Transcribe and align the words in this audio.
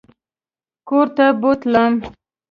کورته 0.87 1.25
بوتلم. 1.41 1.93